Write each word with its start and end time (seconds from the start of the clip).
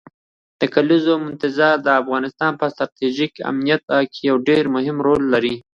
د 0.59 0.61
کلیزو 0.73 1.13
منظره 1.25 1.69
د 1.85 1.87
افغانستان 2.01 2.51
په 2.59 2.65
ستراتیژیک 2.73 3.33
اهمیت 3.49 3.81
کې 4.13 4.21
یو 4.29 4.37
ډېر 4.47 4.63
مهم 4.75 4.97
رول 5.07 5.23
لري. 5.33 5.55